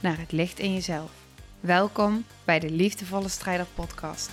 naar 0.00 0.18
het 0.18 0.32
licht 0.32 0.58
in 0.58 0.72
jezelf. 0.72 1.12
Welkom 1.60 2.24
bij 2.44 2.58
de 2.58 2.70
Liefdevolle 2.70 3.28
Strijder 3.28 3.66
Podcast. 3.74 4.30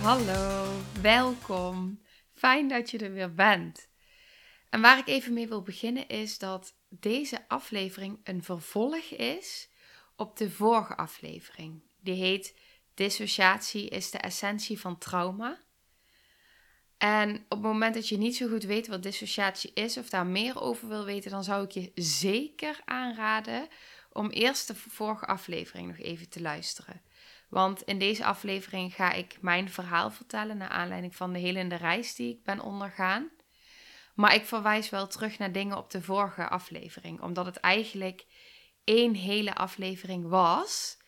Hallo, 0.00 0.72
welkom. 1.00 2.00
Fijn 2.34 2.68
dat 2.68 2.90
je 2.90 2.98
er 2.98 3.12
weer 3.12 3.34
bent. 3.34 3.88
En 4.70 4.80
waar 4.80 4.98
ik 4.98 5.06
even 5.06 5.32
mee 5.32 5.48
wil 5.48 5.62
beginnen 5.62 6.08
is 6.08 6.38
dat 6.38 6.74
deze 6.88 7.48
aflevering 7.48 8.20
een 8.24 8.42
vervolg 8.42 9.04
is 9.10 9.68
op 10.16 10.36
de 10.36 10.50
vorige 10.50 10.96
aflevering. 10.96 11.82
Die 12.00 12.14
heet 12.14 12.58
Dissociatie 12.94 13.88
is 13.88 14.10
de 14.10 14.18
essentie 14.18 14.80
van 14.80 14.98
trauma. 14.98 15.64
En 16.98 17.36
op 17.36 17.44
het 17.48 17.60
moment 17.60 17.94
dat 17.94 18.08
je 18.08 18.18
niet 18.18 18.36
zo 18.36 18.48
goed 18.48 18.64
weet 18.64 18.86
wat 18.86 19.02
dissociatie 19.02 19.70
is 19.74 19.96
of 19.96 20.08
daar 20.08 20.26
meer 20.26 20.60
over 20.60 20.88
wil 20.88 21.04
weten, 21.04 21.30
dan 21.30 21.44
zou 21.44 21.64
ik 21.64 21.70
je 21.70 21.92
zeker 21.94 22.80
aanraden 22.84 23.68
om 24.12 24.30
eerst 24.30 24.66
de 24.66 24.74
vorige 24.74 25.26
aflevering 25.26 25.88
nog 25.88 25.98
even 25.98 26.28
te 26.28 26.40
luisteren. 26.40 27.02
Want 27.48 27.82
in 27.82 27.98
deze 27.98 28.24
aflevering 28.24 28.94
ga 28.94 29.12
ik 29.12 29.38
mijn 29.40 29.70
verhaal 29.70 30.10
vertellen 30.10 30.56
naar 30.56 30.68
aanleiding 30.68 31.16
van 31.16 31.32
de 31.32 31.38
helende 31.38 31.74
reis 31.74 32.14
die 32.14 32.34
ik 32.34 32.44
ben 32.44 32.60
ondergaan. 32.60 33.30
Maar 34.14 34.34
ik 34.34 34.44
verwijs 34.44 34.90
wel 34.90 35.06
terug 35.06 35.38
naar 35.38 35.52
dingen 35.52 35.76
op 35.76 35.90
de 35.90 36.02
vorige 36.02 36.48
aflevering, 36.48 37.20
omdat 37.20 37.46
het 37.46 37.56
eigenlijk 37.56 38.24
één 38.84 39.14
hele 39.14 39.54
aflevering 39.54 40.28
was. 40.28 40.98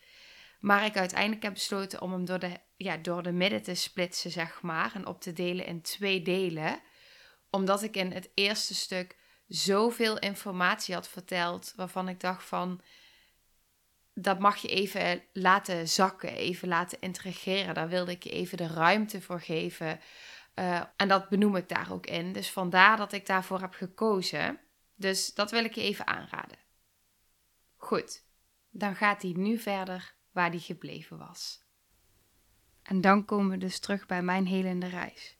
Maar 0.58 0.84
ik 0.84 0.96
uiteindelijk 0.96 1.42
heb 1.42 1.52
besloten 1.52 2.00
om 2.02 2.12
hem 2.12 2.24
door 2.24 2.38
de, 2.38 2.60
ja, 2.76 2.96
door 2.96 3.22
de 3.22 3.32
midden 3.32 3.62
te 3.62 3.74
splitsen, 3.74 4.30
zeg 4.30 4.62
maar. 4.62 4.94
En 4.94 5.06
op 5.06 5.20
te 5.20 5.32
delen 5.32 5.66
in 5.66 5.82
twee 5.82 6.22
delen. 6.22 6.80
Omdat 7.50 7.82
ik 7.82 7.96
in 7.96 8.12
het 8.12 8.30
eerste 8.34 8.74
stuk 8.74 9.16
zoveel 9.46 10.18
informatie 10.18 10.94
had 10.94 11.08
verteld. 11.08 11.72
Waarvan 11.76 12.08
ik 12.08 12.20
dacht 12.20 12.44
van. 12.44 12.80
Dat 14.14 14.38
mag 14.38 14.56
je 14.56 14.68
even 14.68 15.22
laten 15.32 15.88
zakken, 15.88 16.32
even 16.32 16.68
laten 16.68 17.00
integreren. 17.00 17.74
Daar 17.74 17.88
wilde 17.88 18.10
ik 18.12 18.22
je 18.22 18.30
even 18.30 18.56
de 18.56 18.66
ruimte 18.66 19.20
voor 19.20 19.40
geven. 19.40 20.00
Uh, 20.54 20.82
en 20.96 21.08
dat 21.08 21.28
benoem 21.28 21.56
ik 21.56 21.68
daar 21.68 21.92
ook 21.92 22.06
in. 22.06 22.32
Dus 22.32 22.50
vandaar 22.50 22.96
dat 22.96 23.12
ik 23.12 23.26
daarvoor 23.26 23.60
heb 23.60 23.74
gekozen. 23.74 24.60
Dus 24.94 25.34
dat 25.34 25.50
wil 25.50 25.64
ik 25.64 25.74
je 25.74 25.82
even 25.82 26.06
aanraden. 26.06 26.58
Goed, 27.76 28.24
dan 28.70 28.96
gaat 28.96 29.22
hij 29.22 29.32
nu 29.36 29.58
verder 29.58 30.16
waar 30.38 30.50
hij 30.50 30.58
gebleven 30.58 31.18
was. 31.18 31.60
En 32.82 33.00
dan 33.00 33.24
komen 33.24 33.50
we 33.50 33.58
dus 33.58 33.78
terug 33.78 34.06
bij 34.06 34.22
mijn 34.22 34.46
helende 34.46 34.86
reis. 34.86 35.36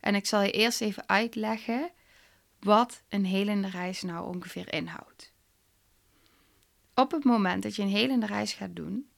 En 0.00 0.14
ik 0.14 0.26
zal 0.26 0.42
je 0.42 0.50
eerst 0.50 0.80
even 0.80 1.08
uitleggen 1.08 1.90
wat 2.58 3.02
een 3.08 3.24
helende 3.24 3.68
reis 3.68 4.02
nou 4.02 4.34
ongeveer 4.34 4.72
inhoudt. 4.72 5.32
Op 6.94 7.10
het 7.10 7.24
moment 7.24 7.62
dat 7.62 7.76
je 7.76 7.82
een 7.82 7.88
helende 7.88 8.26
reis 8.26 8.52
gaat 8.52 8.76
doen, 8.76 9.08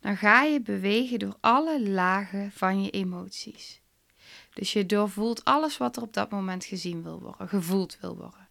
dan 0.00 0.16
ga 0.16 0.42
je 0.42 0.60
bewegen 0.60 1.18
door 1.18 1.36
alle 1.40 1.88
lagen 1.88 2.52
van 2.52 2.82
je 2.82 2.90
emoties. 2.90 3.80
Dus 4.54 4.72
je 4.72 4.86
doorvoelt 4.86 5.44
alles 5.44 5.76
wat 5.76 5.96
er 5.96 6.02
op 6.02 6.12
dat 6.12 6.30
moment 6.30 6.64
gezien 6.64 7.02
wil 7.02 7.20
worden, 7.20 7.48
gevoeld 7.48 7.98
wil 8.00 8.16
worden. 8.16 8.48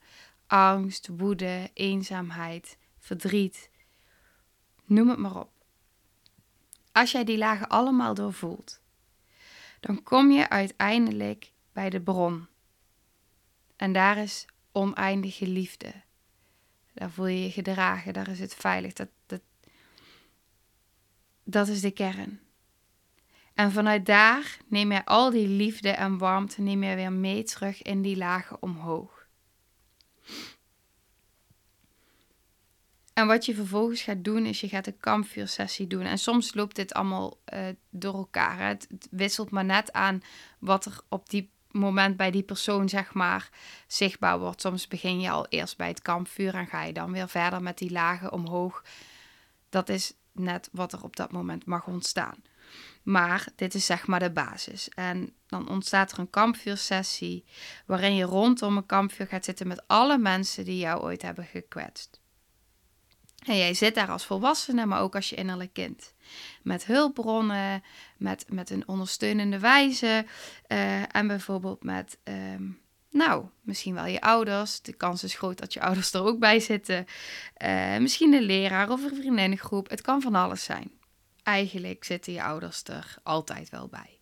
Angst, 0.47 1.07
woede, 1.07 1.69
eenzaamheid, 1.73 2.77
verdriet, 2.99 3.69
Noem 4.85 5.09
het 5.09 5.17
maar 5.17 5.35
op. 5.35 5.51
Als 6.91 7.11
jij 7.11 7.23
die 7.23 7.37
lagen 7.37 7.67
allemaal 7.67 8.13
doorvoelt, 8.13 8.81
dan 9.79 10.03
kom 10.03 10.31
je 10.31 10.49
uiteindelijk 10.49 11.51
bij 11.73 11.89
de 11.89 12.01
bron. 12.01 12.47
En 13.75 13.93
daar 13.93 14.17
is 14.17 14.45
oneindige 14.71 15.47
liefde. 15.47 15.91
Daar 16.93 17.09
voel 17.09 17.27
je 17.27 17.43
je 17.43 17.51
gedragen, 17.51 18.13
daar 18.13 18.27
is 18.27 18.39
het 18.39 18.55
veilig. 18.55 18.93
Dat, 18.93 19.09
dat, 19.25 19.41
dat 21.43 21.67
is 21.67 21.81
de 21.81 21.91
kern. 21.91 22.39
En 23.53 23.71
vanuit 23.71 24.05
daar 24.05 24.57
neem 24.67 24.91
je 24.91 25.05
al 25.05 25.29
die 25.29 25.47
liefde 25.47 25.89
en 25.89 26.17
warmte 26.17 26.61
neem 26.61 26.83
je 26.83 26.95
weer 26.95 27.11
mee 27.11 27.43
terug 27.43 27.81
in 27.81 28.01
die 28.01 28.17
lagen 28.17 28.61
omhoog. 28.61 29.14
En 33.15 33.27
wat 33.27 33.45
je 33.45 33.55
vervolgens 33.55 34.01
gaat 34.01 34.23
doen, 34.23 34.45
is 34.45 34.61
je 34.61 34.67
gaat 34.67 34.87
een 34.87 34.99
kampvuursessie 34.99 35.87
doen. 35.87 36.01
En 36.01 36.17
soms 36.17 36.53
loopt 36.53 36.75
dit 36.75 36.93
allemaal 36.93 37.37
uh, 37.53 37.67
door 37.89 38.13
elkaar. 38.13 38.67
Het, 38.67 38.87
het, 38.89 39.07
wisselt 39.11 39.51
maar 39.51 39.65
net 39.65 39.93
aan 39.93 40.21
wat 40.59 40.85
er 40.85 40.99
op 41.09 41.29
die 41.29 41.51
moment 41.71 42.17
bij 42.17 42.31
die 42.31 42.43
persoon, 42.43 42.89
zeg 42.89 43.13
maar, 43.13 43.49
zichtbaar 43.87 44.39
wordt. 44.39 44.61
Soms 44.61 44.87
begin 44.87 45.19
je 45.19 45.29
al 45.29 45.47
eerst 45.47 45.77
bij 45.77 45.87
het 45.87 46.01
kampvuur 46.01 46.53
en 46.55 46.67
ga 46.67 46.83
je 46.83 46.93
dan 46.93 47.11
weer 47.11 47.29
verder 47.29 47.61
met 47.61 47.77
die 47.77 47.91
lagen 47.91 48.31
omhoog. 48.31 48.83
Dat 49.69 49.89
is 49.89 50.13
net 50.31 50.69
wat 50.71 50.93
er 50.93 51.03
op 51.03 51.15
dat 51.15 51.31
moment 51.31 51.65
mag 51.65 51.87
ontstaan. 51.87 52.43
Maar 53.03 53.47
dit 53.55 53.73
is 53.73 53.85
zeg 53.85 54.07
maar 54.07 54.19
de 54.19 54.31
basis. 54.31 54.89
En 54.89 55.33
dan 55.47 55.69
ontstaat 55.69 56.11
er 56.11 56.19
een 56.19 56.29
kampvuursessie 56.29 57.45
waarin 57.85 58.15
je 58.15 58.25
rondom 58.25 58.77
een 58.77 58.85
kampvuur 58.85 59.27
gaat 59.27 59.45
zitten 59.45 59.67
met 59.67 59.87
alle 59.87 60.17
mensen 60.17 60.65
die 60.65 60.77
jou 60.77 61.01
ooit 61.01 61.21
hebben 61.21 61.45
gekwetst. 61.45 62.23
En 63.45 63.57
jij 63.57 63.73
zit 63.73 63.95
daar 63.95 64.09
als 64.09 64.25
volwassene, 64.25 64.85
maar 64.85 65.01
ook 65.01 65.15
als 65.15 65.29
je 65.29 65.35
innerlijk 65.35 65.73
kind. 65.73 66.13
Met 66.63 66.85
hulpbronnen, 66.85 67.83
met, 68.17 68.45
met 68.49 68.69
een 68.69 68.87
ondersteunende 68.87 69.59
wijze 69.59 70.25
uh, 70.67 71.15
en 71.15 71.27
bijvoorbeeld 71.27 71.83
met, 71.83 72.17
ehm, 72.23 72.63
nou, 73.09 73.45
misschien 73.61 73.93
wel 73.93 74.05
je 74.05 74.21
ouders. 74.21 74.81
De 74.81 74.93
kans 74.93 75.23
is 75.23 75.35
groot 75.35 75.57
dat 75.57 75.73
je 75.73 75.81
ouders 75.81 76.13
er 76.13 76.23
ook 76.23 76.39
bij 76.39 76.59
zitten. 76.59 77.05
Uh, 77.63 77.97
misschien 77.97 78.33
een 78.33 78.41
leraar 78.41 78.89
of 78.89 79.03
een 79.03 79.15
vriendinnengroep. 79.15 79.89
Het 79.89 80.01
kan 80.01 80.21
van 80.21 80.35
alles 80.35 80.63
zijn. 80.63 80.91
Eigenlijk 81.43 82.03
zitten 82.03 82.33
je 82.33 82.43
ouders 82.43 82.83
er 82.83 83.15
altijd 83.23 83.69
wel 83.69 83.87
bij. 83.87 84.19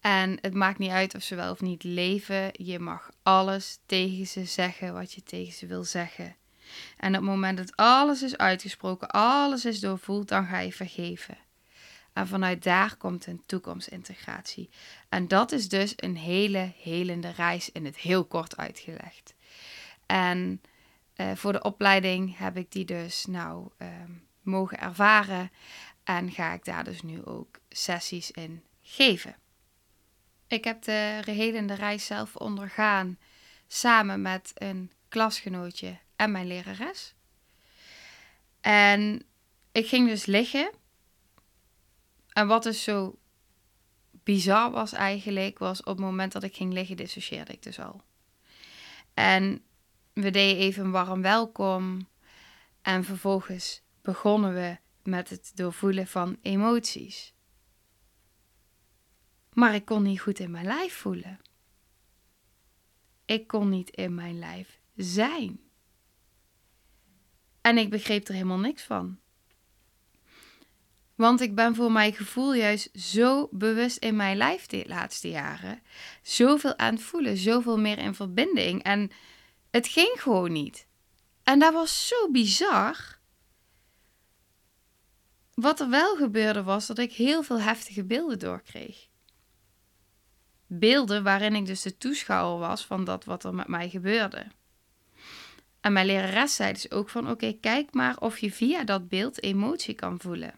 En 0.00 0.38
het 0.40 0.54
maakt 0.54 0.78
niet 0.78 0.90
uit 0.90 1.14
of 1.14 1.22
ze 1.22 1.34
wel 1.34 1.50
of 1.50 1.60
niet 1.60 1.82
leven. 1.82 2.50
Je 2.52 2.78
mag 2.78 3.10
alles 3.22 3.78
tegen 3.86 4.26
ze 4.26 4.44
zeggen 4.44 4.92
wat 4.92 5.12
je 5.12 5.22
tegen 5.22 5.52
ze 5.52 5.66
wil 5.66 5.84
zeggen. 5.84 6.36
En 6.96 7.08
op 7.08 7.14
het 7.14 7.30
moment 7.30 7.58
dat 7.58 7.76
alles 7.76 8.22
is 8.22 8.36
uitgesproken, 8.36 9.08
alles 9.10 9.64
is 9.64 9.80
doorvoeld, 9.80 10.28
dan 10.28 10.46
ga 10.46 10.58
je 10.58 10.72
vergeven. 10.72 11.38
En 12.12 12.26
vanuit 12.26 12.62
daar 12.62 12.96
komt 12.96 13.26
een 13.26 13.42
toekomstintegratie. 13.46 14.70
En 15.08 15.28
dat 15.28 15.52
is 15.52 15.68
dus 15.68 15.92
een 15.96 16.16
hele 16.16 16.72
helende 16.76 17.30
reis 17.30 17.72
in 17.72 17.84
het 17.84 17.96
heel 17.96 18.24
kort 18.24 18.56
uitgelegd. 18.56 19.34
En 20.06 20.60
uh, 21.16 21.32
voor 21.34 21.52
de 21.52 21.62
opleiding 21.62 22.38
heb 22.38 22.56
ik 22.56 22.72
die 22.72 22.84
dus 22.84 23.26
nou 23.26 23.68
uh, 23.78 23.88
mogen 24.42 24.80
ervaren. 24.80 25.50
En 26.04 26.30
ga 26.30 26.52
ik 26.52 26.64
daar 26.64 26.84
dus 26.84 27.02
nu 27.02 27.24
ook 27.24 27.58
sessies 27.68 28.30
in 28.30 28.62
geven. 28.82 29.36
Ik 30.46 30.64
heb 30.64 30.82
de 30.82 31.22
helende 31.24 31.74
reis 31.74 32.06
zelf 32.06 32.36
ondergaan 32.36 33.18
samen 33.66 34.22
met 34.22 34.52
een 34.54 34.90
klasgenootje 35.08 35.98
en 36.20 36.30
mijn 36.30 36.46
lerares. 36.46 37.14
En 38.60 39.22
ik 39.72 39.88
ging 39.88 40.08
dus 40.08 40.26
liggen. 40.26 40.70
En 42.28 42.46
wat 42.46 42.62
dus 42.62 42.82
zo 42.82 43.18
bizar 44.10 44.70
was 44.70 44.92
eigenlijk, 44.92 45.58
was 45.58 45.80
op 45.80 45.86
het 45.86 45.98
moment 45.98 46.32
dat 46.32 46.42
ik 46.42 46.56
ging 46.56 46.72
liggen, 46.72 46.96
dissocieerde 46.96 47.52
ik 47.52 47.62
dus 47.62 47.78
al. 47.78 48.02
En 49.14 49.62
we 50.12 50.30
deden 50.30 50.62
even 50.62 50.84
een 50.84 50.90
warm 50.90 51.22
welkom. 51.22 52.08
En 52.82 53.04
vervolgens 53.04 53.82
begonnen 54.02 54.54
we 54.54 54.78
met 55.02 55.30
het 55.30 55.52
doorvoelen 55.54 56.06
van 56.06 56.38
emoties. 56.42 57.34
Maar 59.52 59.74
ik 59.74 59.84
kon 59.84 60.02
niet 60.02 60.20
goed 60.20 60.38
in 60.38 60.50
mijn 60.50 60.66
lijf 60.66 60.94
voelen. 60.94 61.40
Ik 63.24 63.46
kon 63.46 63.68
niet 63.68 63.90
in 63.90 64.14
mijn 64.14 64.38
lijf 64.38 64.80
zijn. 64.96 65.69
En 67.60 67.78
ik 67.78 67.90
begreep 67.90 68.28
er 68.28 68.34
helemaal 68.34 68.58
niks 68.58 68.82
van. 68.82 69.18
Want 71.14 71.40
ik 71.40 71.54
ben 71.54 71.74
voor 71.74 71.92
mijn 71.92 72.12
gevoel 72.12 72.54
juist 72.54 72.88
zo 72.98 73.48
bewust 73.50 73.96
in 73.96 74.16
mijn 74.16 74.36
lijf 74.36 74.66
de 74.66 74.84
laatste 74.86 75.28
jaren. 75.28 75.82
Zoveel 76.22 76.78
aan 76.78 76.94
het 76.94 77.02
voelen, 77.02 77.36
zoveel 77.36 77.78
meer 77.78 77.98
in 77.98 78.14
verbinding. 78.14 78.82
En 78.82 79.10
het 79.70 79.88
ging 79.88 80.16
gewoon 80.18 80.52
niet. 80.52 80.86
En 81.42 81.58
dat 81.58 81.72
was 81.72 82.08
zo 82.08 82.30
bizar. 82.30 83.18
Wat 85.54 85.80
er 85.80 85.88
wel 85.88 86.16
gebeurde 86.16 86.62
was 86.62 86.86
dat 86.86 86.98
ik 86.98 87.12
heel 87.12 87.42
veel 87.42 87.60
heftige 87.60 88.04
beelden 88.04 88.38
doorkreeg. 88.38 89.08
Beelden 90.66 91.22
waarin 91.22 91.54
ik 91.54 91.66
dus 91.66 91.82
de 91.82 91.96
toeschouwer 91.96 92.58
was 92.58 92.86
van 92.86 93.04
dat 93.04 93.24
wat 93.24 93.44
er 93.44 93.54
met 93.54 93.68
mij 93.68 93.88
gebeurde. 93.88 94.46
En 95.80 95.92
mijn 95.92 96.06
lerares 96.06 96.54
zei 96.54 96.72
dus 96.72 96.90
ook 96.90 97.08
van 97.08 97.30
oké, 97.30 97.52
kijk 97.52 97.94
maar 97.94 98.18
of 98.18 98.38
je 98.38 98.52
via 98.52 98.84
dat 98.84 99.08
beeld 99.08 99.42
emotie 99.42 99.94
kan 99.94 100.20
voelen. 100.20 100.54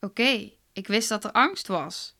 Oké, 0.00 0.52
ik 0.72 0.86
wist 0.86 1.08
dat 1.08 1.24
er 1.24 1.32
angst 1.32 1.66
was. 1.66 2.14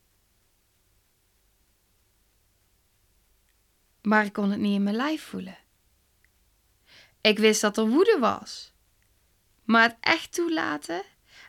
Maar 4.02 4.24
ik 4.24 4.32
kon 4.32 4.50
het 4.50 4.60
niet 4.60 4.74
in 4.74 4.82
mijn 4.82 4.96
lijf 4.96 5.22
voelen. 5.22 5.58
Ik 7.20 7.38
wist 7.38 7.60
dat 7.60 7.76
er 7.76 7.88
woede 7.88 8.16
was. 8.20 8.72
Maar 9.64 9.82
het 9.82 9.96
echt 10.00 10.34
toelaten. 10.34 11.02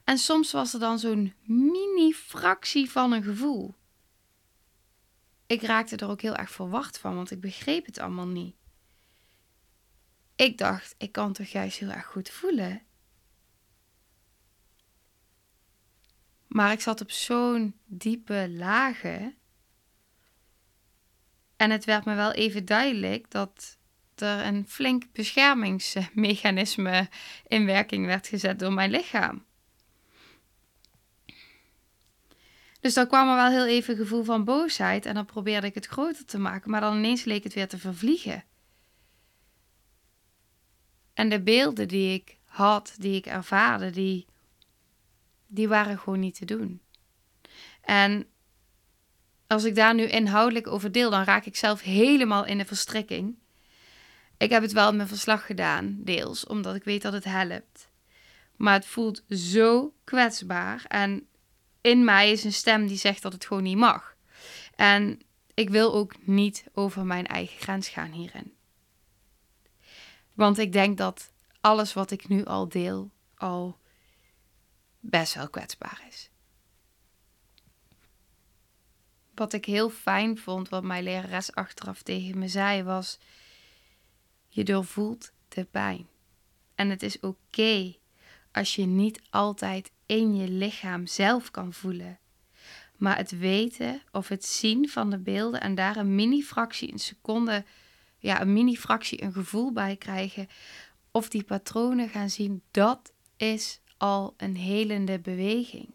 En 0.03 0.17
soms 0.17 0.51
was 0.51 0.73
er 0.73 0.79
dan 0.79 0.99
zo'n 0.99 1.33
mini-fractie 1.43 2.91
van 2.91 3.11
een 3.11 3.23
gevoel. 3.23 3.75
Ik 5.45 5.61
raakte 5.61 5.95
er 5.95 6.09
ook 6.09 6.21
heel 6.21 6.35
erg 6.35 6.51
verwacht 6.51 6.97
van, 6.97 7.15
want 7.15 7.31
ik 7.31 7.41
begreep 7.41 7.85
het 7.85 7.99
allemaal 7.99 8.27
niet. 8.27 8.55
Ik 10.41 10.57
dacht, 10.57 10.95
ik 10.97 11.11
kan 11.11 11.33
toch 11.33 11.47
juist 11.47 11.77
heel 11.77 11.89
erg 11.89 12.05
goed 12.05 12.29
voelen. 12.29 12.81
Maar 16.47 16.71
ik 16.71 16.81
zat 16.81 17.01
op 17.01 17.11
zo'n 17.11 17.75
diepe 17.85 18.49
lagen. 18.49 19.35
En 21.55 21.71
het 21.71 21.85
werd 21.85 22.05
me 22.05 22.15
wel 22.15 22.31
even 22.31 22.65
duidelijk 22.65 23.31
dat 23.31 23.77
er 24.15 24.45
een 24.45 24.67
flink 24.67 25.03
beschermingsmechanisme 25.11 27.09
in 27.47 27.65
werking 27.65 28.05
werd 28.05 28.27
gezet 28.27 28.59
door 28.59 28.73
mijn 28.73 28.91
lichaam. 28.91 29.45
Dus 32.79 32.93
dan 32.93 33.07
kwam 33.07 33.29
er 33.29 33.35
wel 33.35 33.49
heel 33.49 33.67
even 33.67 33.93
een 33.93 33.99
gevoel 33.99 34.23
van 34.23 34.43
boosheid 34.43 35.05
en 35.05 35.13
dan 35.13 35.25
probeerde 35.25 35.67
ik 35.67 35.75
het 35.75 35.85
groter 35.85 36.25
te 36.25 36.37
maken, 36.37 36.71
maar 36.71 36.81
dan 36.81 36.97
ineens 36.97 37.23
leek 37.23 37.43
het 37.43 37.53
weer 37.53 37.67
te 37.67 37.77
vervliegen. 37.77 38.49
En 41.21 41.29
de 41.29 41.41
beelden 41.41 41.87
die 41.87 42.13
ik 42.13 42.37
had, 42.45 42.95
die 42.97 43.15
ik 43.15 43.25
ervaarde, 43.25 43.89
die, 43.89 44.25
die 45.47 45.67
waren 45.67 45.99
gewoon 45.99 46.19
niet 46.19 46.35
te 46.35 46.45
doen. 46.45 46.81
En 47.81 48.25
als 49.47 49.63
ik 49.63 49.75
daar 49.75 49.93
nu 49.93 50.03
inhoudelijk 50.03 50.67
over 50.67 50.91
deel, 50.91 51.09
dan 51.09 51.23
raak 51.23 51.45
ik 51.45 51.55
zelf 51.55 51.81
helemaal 51.81 52.45
in 52.45 52.57
de 52.57 52.65
verstrikking. 52.65 53.35
Ik 54.37 54.49
heb 54.49 54.61
het 54.61 54.71
wel 54.71 54.89
in 54.89 54.95
mijn 54.95 55.07
verslag 55.07 55.45
gedaan, 55.45 55.97
deels, 55.99 56.45
omdat 56.45 56.75
ik 56.75 56.83
weet 56.83 57.01
dat 57.01 57.13
het 57.13 57.23
helpt. 57.23 57.89
Maar 58.55 58.73
het 58.73 58.85
voelt 58.85 59.23
zo 59.29 59.93
kwetsbaar. 60.03 60.85
En 60.87 61.27
in 61.81 62.05
mij 62.05 62.31
is 62.31 62.43
een 62.43 62.53
stem 62.53 62.87
die 62.87 62.97
zegt 62.97 63.21
dat 63.21 63.33
het 63.33 63.45
gewoon 63.45 63.63
niet 63.63 63.77
mag. 63.77 64.15
En 64.75 65.19
ik 65.53 65.69
wil 65.69 65.93
ook 65.93 66.27
niet 66.27 66.63
over 66.73 67.05
mijn 67.05 67.27
eigen 67.27 67.59
grens 67.59 67.89
gaan 67.89 68.11
hierin. 68.11 68.59
Want 70.33 70.57
ik 70.57 70.71
denk 70.71 70.97
dat 70.97 71.31
alles 71.61 71.93
wat 71.93 72.11
ik 72.11 72.27
nu 72.27 72.45
al 72.45 72.69
deel 72.69 73.11
al 73.35 73.77
best 74.99 75.33
wel 75.33 75.49
kwetsbaar 75.49 76.03
is. 76.09 76.29
Wat 79.35 79.53
ik 79.53 79.65
heel 79.65 79.89
fijn 79.89 80.37
vond, 80.37 80.69
wat 80.69 80.83
mijn 80.83 81.03
lerares 81.03 81.55
achteraf 81.55 82.01
tegen 82.01 82.37
me 82.37 82.47
zei, 82.47 82.83
was: 82.83 83.17
Je 84.47 84.63
doorvoelt 84.63 85.31
de 85.47 85.63
pijn. 85.63 86.07
En 86.75 86.89
het 86.89 87.03
is 87.03 87.19
oké 87.19 87.95
als 88.51 88.75
je 88.75 88.85
niet 88.85 89.21
altijd 89.29 89.91
in 90.05 90.35
je 90.35 90.49
lichaam 90.49 91.07
zelf 91.07 91.51
kan 91.51 91.73
voelen. 91.73 92.19
Maar 92.97 93.17
het 93.17 93.31
weten 93.37 94.01
of 94.11 94.27
het 94.27 94.45
zien 94.45 94.89
van 94.89 95.09
de 95.09 95.17
beelden 95.17 95.61
en 95.61 95.75
daar 95.75 95.97
een 95.97 96.15
mini-fractie, 96.15 96.91
een 96.91 96.99
seconde, 96.99 97.65
ja, 98.21 98.41
een 98.41 98.53
mini-fractie 98.53 99.23
een 99.23 99.33
gevoel 99.33 99.73
bij 99.73 99.95
krijgen. 99.95 100.47
Of 101.11 101.29
die 101.29 101.43
patronen 101.43 102.09
gaan 102.09 102.29
zien, 102.29 102.63
dat 102.71 103.13
is 103.37 103.81
al 103.97 104.33
een 104.37 104.55
helende 104.55 105.19
beweging. 105.19 105.93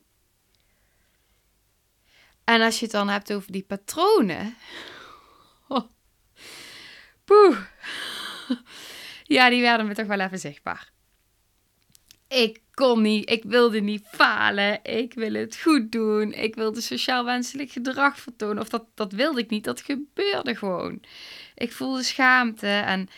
En 2.44 2.60
als 2.60 2.78
je 2.78 2.84
het 2.84 2.94
dan 2.94 3.08
hebt 3.08 3.32
over 3.32 3.52
die 3.52 3.64
patronen. 3.64 4.54
Oh, 5.68 5.88
poeh. 7.24 7.58
Ja, 9.24 9.50
die 9.50 9.60
werden 9.60 9.86
me 9.86 9.94
toch 9.94 10.06
wel 10.06 10.20
even 10.20 10.38
zichtbaar. 10.38 10.92
Ik 12.28 12.60
kon 12.74 13.02
niet, 13.02 13.30
ik 13.30 13.42
wilde 13.44 13.80
niet 13.80 14.06
falen, 14.06 14.84
ik 14.84 15.14
wil 15.14 15.32
het 15.34 15.56
goed 15.56 15.92
doen, 15.92 16.32
ik 16.32 16.54
wilde 16.54 16.80
sociaal 16.80 17.24
wenselijk 17.24 17.70
gedrag 17.70 18.18
vertonen. 18.18 18.62
Of 18.62 18.68
dat, 18.68 18.84
dat 18.94 19.12
wilde 19.12 19.40
ik 19.40 19.50
niet, 19.50 19.64
dat 19.64 19.80
gebeurde 19.80 20.56
gewoon. 20.56 21.02
Ik 21.54 21.72
voelde 21.72 22.02
schaamte 22.02 22.66
en 22.66 23.08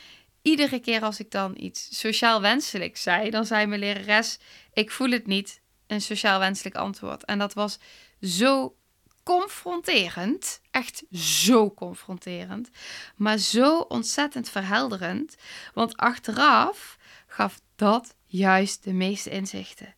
iedere 0.42 0.78
keer 0.78 1.02
als 1.02 1.20
ik 1.20 1.30
dan 1.30 1.54
iets 1.56 1.98
sociaal 1.98 2.40
wenselijk 2.40 2.96
zei, 2.96 3.30
dan 3.30 3.46
zei 3.46 3.66
mijn 3.66 3.80
lerares, 3.80 4.38
ik 4.72 4.90
voel 4.90 5.10
het 5.10 5.26
niet, 5.26 5.60
een 5.86 6.00
sociaal 6.00 6.38
wenselijk 6.38 6.76
antwoord. 6.76 7.24
En 7.24 7.38
dat 7.38 7.54
was 7.54 7.78
zo 8.20 8.76
confronterend, 9.22 10.60
echt 10.70 11.02
zo 11.12 11.74
confronterend, 11.74 12.68
maar 13.16 13.38
zo 13.38 13.78
ontzettend 13.78 14.48
verhelderend, 14.48 15.36
want 15.74 15.96
achteraf 15.96 16.98
gaf 17.26 17.60
dat 17.76 18.16
juist 18.28 18.84
de 18.84 18.92
meeste 18.92 19.30
inzichten. 19.30 19.94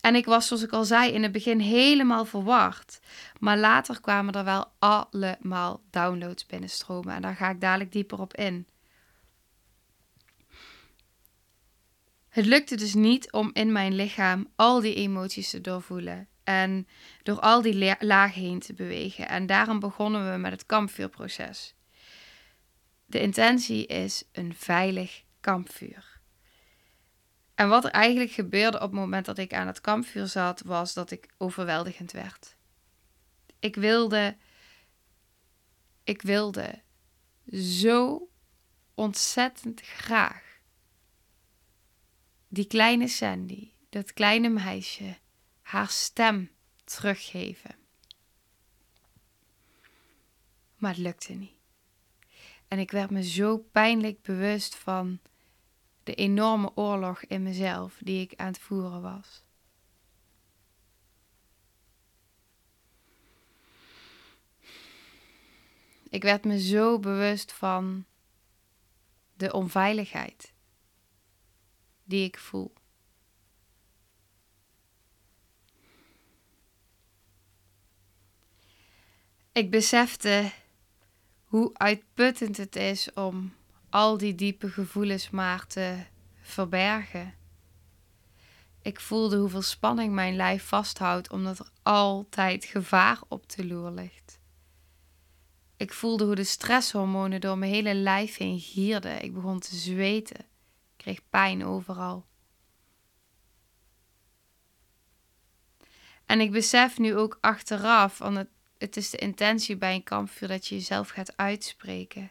En 0.00 0.14
ik 0.14 0.24
was, 0.24 0.46
zoals 0.46 0.62
ik 0.62 0.72
al 0.72 0.84
zei, 0.84 1.12
in 1.12 1.22
het 1.22 1.32
begin 1.32 1.58
helemaal 1.58 2.24
verward. 2.24 3.00
Maar 3.38 3.58
later 3.58 4.00
kwamen 4.00 4.34
er 4.34 4.44
wel 4.44 4.72
allemaal 4.78 5.82
downloads 5.90 6.46
binnenstromen. 6.46 7.14
En 7.14 7.22
daar 7.22 7.36
ga 7.36 7.50
ik 7.50 7.60
dadelijk 7.60 7.92
dieper 7.92 8.20
op 8.20 8.34
in. 8.34 8.66
Het 12.28 12.46
lukte 12.46 12.76
dus 12.76 12.94
niet 12.94 13.32
om 13.32 13.50
in 13.52 13.72
mijn 13.72 13.94
lichaam 13.94 14.48
al 14.56 14.80
die 14.80 14.94
emoties 14.94 15.50
te 15.50 15.60
doorvoelen. 15.60 16.28
En 16.44 16.86
door 17.22 17.40
al 17.40 17.62
die 17.62 17.96
lagen 17.98 18.42
heen 18.42 18.60
te 18.60 18.74
bewegen. 18.74 19.28
En 19.28 19.46
daarom 19.46 19.80
begonnen 19.80 20.32
we 20.32 20.38
met 20.38 20.52
het 20.52 20.66
kampvuurproces. 20.66 21.74
De 23.06 23.20
intentie 23.20 23.86
is 23.86 24.24
een 24.32 24.54
veilig 24.54 25.22
kampvuur. 25.40 26.11
En 27.62 27.68
wat 27.68 27.84
er 27.84 27.90
eigenlijk 27.90 28.30
gebeurde 28.30 28.76
op 28.76 28.82
het 28.82 28.92
moment 28.92 29.24
dat 29.24 29.38
ik 29.38 29.54
aan 29.54 29.66
het 29.66 29.80
kampvuur 29.80 30.26
zat, 30.26 30.62
was 30.62 30.94
dat 30.94 31.10
ik 31.10 31.28
overweldigend 31.38 32.12
werd. 32.12 32.56
Ik 33.58 33.74
wilde, 33.74 34.36
ik 36.04 36.22
wilde 36.22 36.82
zo 37.52 38.28
ontzettend 38.94 39.80
graag 39.80 40.60
die 42.48 42.66
kleine 42.66 43.08
Sandy, 43.08 43.70
dat 43.88 44.12
kleine 44.12 44.48
meisje, 44.48 45.18
haar 45.60 45.88
stem 45.88 46.50
teruggeven. 46.84 47.74
Maar 50.76 50.90
het 50.90 51.00
lukte 51.00 51.32
niet. 51.32 51.56
En 52.68 52.78
ik 52.78 52.90
werd 52.90 53.10
me 53.10 53.22
zo 53.22 53.58
pijnlijk 53.58 54.22
bewust 54.22 54.74
van 54.74 55.20
de 56.02 56.14
enorme 56.14 56.70
oorlog 56.74 57.24
in 57.24 57.42
mezelf 57.42 57.98
die 58.00 58.20
ik 58.20 58.34
aan 58.36 58.46
het 58.46 58.58
voeren 58.58 59.02
was. 59.02 59.44
Ik 66.08 66.22
werd 66.22 66.44
me 66.44 66.60
zo 66.60 66.98
bewust 66.98 67.52
van 67.52 68.04
de 69.34 69.52
onveiligheid 69.52 70.52
die 72.04 72.24
ik 72.24 72.38
voel. 72.38 72.72
Ik 79.52 79.70
besefte 79.70 80.52
hoe 81.44 81.70
uitputtend 81.74 82.56
het 82.56 82.76
is 82.76 83.12
om 83.12 83.54
al 83.92 84.18
die 84.18 84.34
diepe 84.34 84.70
gevoelens 84.70 85.30
maar 85.30 85.66
te 85.66 85.96
verbergen. 86.40 87.34
Ik 88.82 89.00
voelde 89.00 89.36
hoeveel 89.36 89.62
spanning 89.62 90.14
mijn 90.14 90.36
lijf 90.36 90.64
vasthoudt, 90.64 91.30
omdat 91.30 91.58
er 91.58 91.70
altijd 91.82 92.64
gevaar 92.64 93.18
op 93.28 93.48
de 93.48 93.66
loer 93.66 93.90
ligt. 93.90 94.38
Ik 95.76 95.92
voelde 95.92 96.24
hoe 96.24 96.34
de 96.34 96.44
stresshormonen 96.44 97.40
door 97.40 97.58
mijn 97.58 97.72
hele 97.72 97.94
lijf 97.94 98.36
heen 98.36 98.60
gierden. 98.60 99.22
Ik 99.22 99.34
begon 99.34 99.58
te 99.58 99.76
zweten. 99.76 100.44
Kreeg 100.96 101.20
pijn 101.30 101.64
overal. 101.64 102.26
En 106.26 106.40
ik 106.40 106.50
besef 106.50 106.98
nu 106.98 107.16
ook 107.16 107.38
achteraf, 107.40 108.18
want 108.18 108.36
het, 108.36 108.48
het 108.78 108.96
is 108.96 109.10
de 109.10 109.16
intentie 109.16 109.76
bij 109.76 109.94
een 109.94 110.02
kampvuur 110.02 110.48
dat 110.48 110.66
je 110.66 110.74
jezelf 110.74 111.08
gaat 111.08 111.36
uitspreken. 111.36 112.30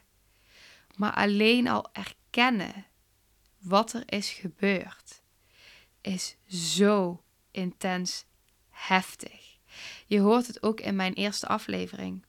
Maar 1.02 1.14
alleen 1.14 1.68
al 1.68 1.90
erkennen 1.94 2.86
wat 3.60 3.94
er 3.94 4.04
is 4.14 4.30
gebeurd, 4.30 5.22
is 6.02 6.38
zo 6.48 7.24
intens 7.52 8.26
heftig. 8.70 9.58
Je 10.06 10.20
hoort 10.20 10.48
het 10.48 10.64
ook 10.64 10.80
in 10.80 10.96
mijn 10.96 11.14
eerste 11.14 11.48
aflevering. 11.48 12.26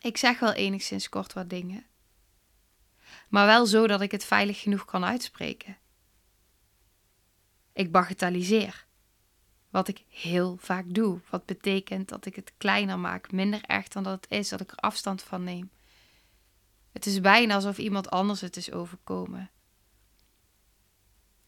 Ik 0.00 0.16
zeg 0.16 0.38
wel 0.38 0.52
enigszins 0.52 1.08
kort 1.08 1.32
wat 1.32 1.50
dingen, 1.50 1.86
maar 3.28 3.46
wel 3.46 3.66
zo 3.66 3.86
dat 3.86 4.00
ik 4.00 4.10
het 4.10 4.24
veilig 4.24 4.60
genoeg 4.60 4.84
kan 4.84 5.04
uitspreken. 5.04 5.78
Ik 7.72 7.92
bagatelliseer. 7.92 8.86
Wat 9.70 9.88
ik 9.88 10.04
heel 10.08 10.56
vaak 10.60 10.84
doe. 10.88 11.20
Wat 11.30 11.46
betekent 11.46 12.08
dat 12.08 12.26
ik 12.26 12.36
het 12.36 12.52
kleiner 12.56 12.98
maak, 12.98 13.32
minder 13.32 13.62
erg 13.62 13.88
dan 13.88 14.02
dat 14.02 14.12
het 14.12 14.30
is, 14.30 14.48
dat 14.48 14.60
ik 14.60 14.70
er 14.70 14.76
afstand 14.76 15.22
van 15.22 15.44
neem. 15.44 15.70
Het 16.94 17.06
is 17.06 17.20
bijna 17.20 17.54
alsof 17.54 17.78
iemand 17.78 18.10
anders 18.10 18.40
het 18.40 18.56
is 18.56 18.72
overkomen. 18.72 19.50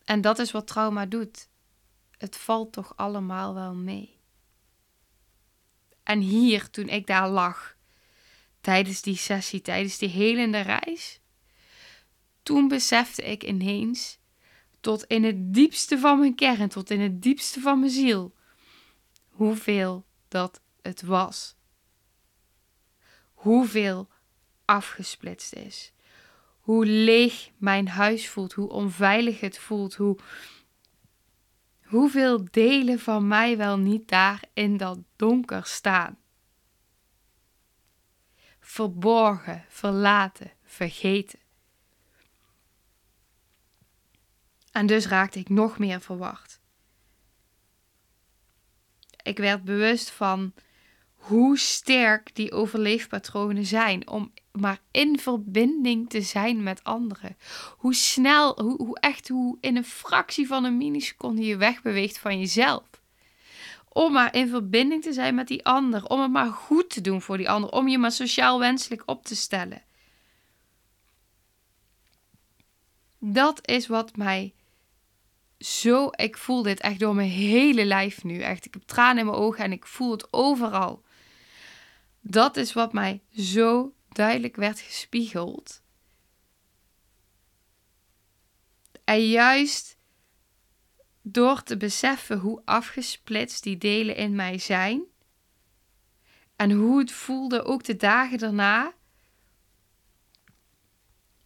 En 0.05 0.21
dat 0.21 0.38
is 0.38 0.50
wat 0.50 0.67
trauma 0.67 1.07
doet. 1.07 1.49
Het 2.19 2.37
valt 2.37 2.73
toch 2.73 2.97
allemaal 2.97 3.55
wel 3.55 3.75
mee. 3.75 4.21
En 6.03 6.21
hier, 6.21 6.71
toen 6.71 6.88
ik 6.88 7.07
daar 7.07 7.29
lag, 7.29 7.76
tijdens 8.61 9.03
die 9.03 9.17
sessie, 9.17 9.61
tijdens 9.61 9.99
die 9.99 10.09
helende 10.09 10.61
reis, 10.61 11.21
toen 12.43 12.69
besefte 12.69 13.23
ik 13.23 13.45
ineens 13.45 14.19
tot 14.81 15.05
in 15.05 15.25
het 15.25 15.55
diepste 15.55 15.99
van 15.99 16.19
mijn 16.19 16.35
kern, 16.35 16.69
tot 16.69 16.91
in 16.91 17.00
het 17.00 17.23
diepste 17.23 17.61
van 17.61 17.79
mijn 17.79 17.91
ziel, 17.91 18.35
hoeveel 19.29 20.07
dat 20.29 20.61
het 20.83 21.03
was. 21.03 21.57
Hoeveel 23.33 24.09
afgesplitst 24.67 25.55
is. 25.55 25.93
Hoe 26.61 26.87
leeg 26.87 27.51
mijn 27.57 27.89
huis 27.89 28.29
voelt, 28.29 28.53
hoe 28.53 28.69
onveilig 28.69 29.41
het 29.41 29.59
voelt, 29.59 29.95
hoe, 29.95 30.19
hoeveel 31.85 32.47
delen 32.51 32.99
van 32.99 33.29
mij 33.29 33.57
wel 33.57 33.79
niet 33.79 34.09
daar 34.09 34.43
in 34.53 34.77
dat 34.77 34.99
donker 35.17 35.65
staan. 35.65 36.19
Verborgen, 38.61 39.65
verlaten, 39.69 40.53
vergeten. 40.65 41.39
En 44.71 44.87
dus 44.87 45.07
raakte 45.07 45.39
ik 45.39 45.49
nog 45.49 45.79
meer 45.79 46.01
verward. 46.01 46.61
Ik 49.23 49.39
werd 49.39 49.65
bewust 49.65 50.11
van 50.11 50.55
hoe 51.26 51.59
sterk 51.59 52.35
die 52.35 52.52
overleefpatronen 52.52 53.64
zijn 53.64 54.09
om 54.09 54.33
maar 54.52 54.80
in 54.90 55.18
verbinding 55.18 56.11
te 56.11 56.21
zijn 56.21 56.62
met 56.62 56.85
anderen. 56.85 57.37
Hoe 57.76 57.95
snel, 57.95 58.62
hoe, 58.62 58.76
hoe 58.76 58.99
echt, 59.00 59.28
hoe 59.28 59.59
in 59.61 59.76
een 59.76 59.85
fractie 59.85 60.47
van 60.47 60.64
een 60.64 60.76
milliseconde 60.76 61.42
je 61.42 61.56
wegbeweegt 61.56 62.18
van 62.18 62.38
jezelf. 62.38 62.85
Om 63.88 64.12
maar 64.12 64.35
in 64.35 64.49
verbinding 64.49 65.02
te 65.02 65.12
zijn 65.12 65.35
met 65.35 65.49
die 65.49 65.64
ander. 65.64 66.04
Om 66.04 66.21
het 66.21 66.30
maar 66.30 66.50
goed 66.50 66.90
te 66.90 67.00
doen 67.00 67.23
voor 67.23 67.37
die 67.37 67.50
ander. 67.50 67.71
Om 67.71 67.88
je 67.88 67.99
maar 67.99 68.12
sociaal 68.12 68.59
wenselijk 68.59 69.02
op 69.06 69.25
te 69.25 69.37
stellen. 69.37 69.83
Dat 73.18 73.68
is 73.68 73.87
wat 73.87 74.16
mij 74.16 74.54
zo, 75.59 76.09
ik 76.11 76.37
voel 76.37 76.62
dit 76.62 76.80
echt 76.80 76.99
door 76.99 77.14
mijn 77.14 77.30
hele 77.30 77.85
lijf 77.85 78.25
nu. 78.25 78.40
Echt, 78.40 78.66
ik 78.66 78.75
heb 78.75 78.83
tranen 78.83 79.18
in 79.18 79.26
mijn 79.26 79.38
ogen 79.38 79.64
en 79.64 79.73
ik 79.73 79.87
voel 79.87 80.11
het 80.11 80.33
overal. 80.33 81.04
Dat 82.28 82.56
is 82.56 82.73
wat 82.73 82.92
mij 82.92 83.23
zo 83.30 83.95
duidelijk 84.09 84.56
werd 84.56 84.80
gespiegeld. 84.80 85.83
En 89.04 89.28
juist 89.28 89.99
door 91.23 91.62
te 91.62 91.76
beseffen 91.76 92.38
hoe 92.38 92.62
afgesplitst 92.64 93.62
die 93.62 93.78
delen 93.78 94.16
in 94.16 94.35
mij 94.35 94.59
zijn 94.59 95.04
en 96.56 96.71
hoe 96.71 96.99
het 96.99 97.12
voelde 97.12 97.64
ook 97.64 97.85
de 97.85 97.97
dagen 97.97 98.38
daarna, 98.38 98.95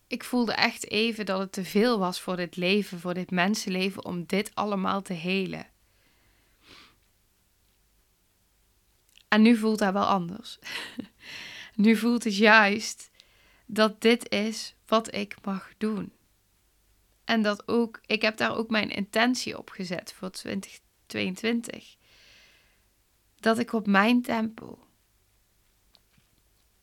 ik 0.07 0.25
voelde 0.25 0.53
echt 0.53 0.91
even 0.91 1.27
dat 1.27 1.39
het 1.39 1.53
te 1.53 1.65
veel 1.65 1.99
was 1.99 2.21
voor 2.21 2.37
dit 2.37 2.57
leven, 2.57 3.01
voor 3.01 3.15
dit 3.15 3.31
mensenleven, 3.31 4.05
om 4.05 4.25
dit 4.27 4.55
allemaal 4.55 5.03
te 5.03 5.13
helen. 5.13 5.70
En 9.31 9.43
nu 9.43 9.57
voelt 9.57 9.79
dat 9.79 9.93
wel 9.93 10.07
anders. 10.07 10.59
nu 11.75 11.97
voelt 11.97 12.25
het 12.25 12.37
juist 12.37 13.11
dat 13.67 14.01
dit 14.01 14.29
is 14.29 14.75
wat 14.87 15.15
ik 15.15 15.37
mag 15.45 15.73
doen. 15.79 16.13
En 17.25 17.43
dat 17.43 17.69
ook, 17.69 18.01
ik 18.07 18.23
heb 18.23 18.37
daar 18.37 18.57
ook 18.57 18.71
mijn 18.71 18.91
intentie 18.91 19.59
op 19.59 19.71
gezet 19.71 20.13
voor 20.13 20.31
2022. 20.31 21.97
Dat 23.37 23.59
ik 23.59 23.73
op 23.73 23.87
mijn 23.87 24.23
tempo, 24.23 24.87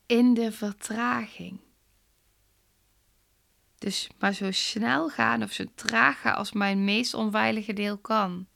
in 0.05 0.33
de 0.33 0.51
vertraging, 0.51 1.59
dus 3.77 4.09
maar 4.19 4.33
zo 4.33 4.51
snel 4.51 5.09
gaan 5.09 5.43
of 5.43 5.51
zo 5.51 5.63
traag 5.75 6.21
gaan 6.21 6.35
als 6.35 6.51
mijn 6.51 6.83
meest 6.83 7.13
onveilige 7.13 7.73
deel 7.73 7.97
kan. 7.97 8.47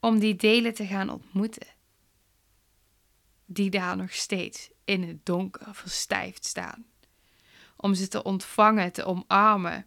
Om 0.00 0.18
die 0.18 0.36
delen 0.36 0.74
te 0.74 0.86
gaan 0.86 1.10
ontmoeten. 1.10 1.66
Die 3.52 3.70
daar 3.70 3.96
nog 3.96 4.12
steeds 4.12 4.70
in 4.84 5.02
het 5.02 5.26
donker 5.26 5.74
verstijfd 5.74 6.44
staan. 6.44 6.84
Om 7.76 7.94
ze 7.94 8.08
te 8.08 8.22
ontvangen, 8.22 8.92
te 8.92 9.04
omarmen. 9.04 9.86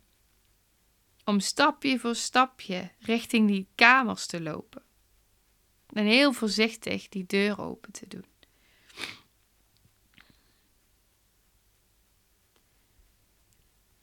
Om 1.23 1.39
stapje 1.39 1.99
voor 1.99 2.15
stapje 2.15 2.91
richting 2.99 3.47
die 3.47 3.67
kamers 3.75 4.25
te 4.25 4.41
lopen. 4.41 4.83
En 5.93 6.05
heel 6.05 6.33
voorzichtig 6.33 7.09
die 7.09 7.25
deur 7.25 7.61
open 7.61 7.91
te 7.91 8.07
doen. 8.07 8.25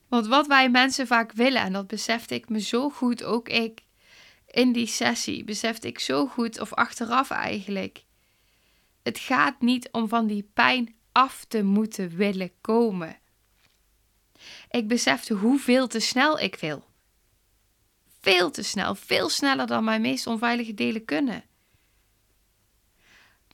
Want 0.09 0.27
wat 0.27 0.47
wij 0.47 0.71
mensen 0.71 1.07
vaak 1.07 1.33
willen, 1.33 1.63
en 1.63 1.73
dat 1.73 1.87
besefte 1.87 2.35
ik 2.35 2.49
me 2.49 2.61
zo 2.61 2.91
goed, 2.91 3.25
ook 3.25 3.49
ik 3.49 3.85
in 4.47 4.73
die 4.73 4.87
sessie, 4.87 5.45
besefte 5.45 5.87
ik 5.87 5.99
zo 5.99 6.27
goed, 6.27 6.61
of 6.61 6.73
achteraf 6.73 7.31
eigenlijk. 7.31 8.05
Het 9.03 9.19
gaat 9.19 9.61
niet 9.61 9.89
om 9.91 10.09
van 10.09 10.27
die 10.27 10.51
pijn 10.55 10.95
af 11.13 11.45
te 11.45 11.63
moeten 11.63 12.17
willen 12.17 12.51
komen. 12.61 13.19
Ik 14.71 14.89
besefte 14.89 15.35
hoeveel 15.35 15.87
te 15.87 16.01
snel 16.01 16.39
ik 16.39 16.55
wil. 16.55 16.85
Veel 18.21 18.51
te 18.51 18.63
snel, 18.63 18.95
veel 18.95 19.29
sneller 19.29 19.67
dan 19.67 19.85
mijn 19.85 20.01
meest 20.01 20.27
onveilige 20.27 20.75
delen 20.75 21.05
kunnen. 21.05 21.45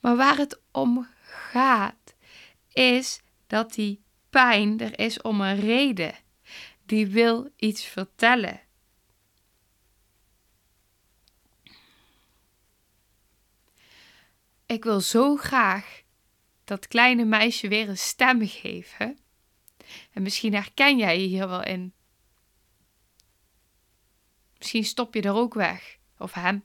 Maar 0.01 0.15
waar 0.15 0.37
het 0.37 0.59
om 0.71 1.07
gaat, 1.21 2.13
is 2.73 3.21
dat 3.47 3.73
die 3.73 4.01
pijn 4.29 4.79
er 4.79 4.99
is 4.99 5.21
om 5.21 5.41
een 5.41 5.59
reden 5.59 6.15
die 6.85 7.07
wil 7.07 7.49
iets 7.55 7.83
vertellen. 7.83 8.61
Ik 14.69 14.83
wil 14.83 15.01
zo 15.01 15.35
graag 15.35 16.01
dat 16.63 16.87
kleine 16.87 17.25
meisje 17.25 17.67
weer 17.67 17.89
een 17.89 17.97
stem 17.97 18.47
geven. 18.47 19.19
En 20.11 20.21
misschien 20.21 20.53
herken 20.53 20.97
jij 20.97 21.21
je 21.21 21.27
hier 21.27 21.47
wel 21.47 21.63
in. 21.63 21.93
Misschien 24.57 24.85
stop 24.85 25.13
je 25.13 25.21
er 25.21 25.33
ook 25.33 25.53
weg, 25.53 25.97
of 26.17 26.33
hem. 26.33 26.63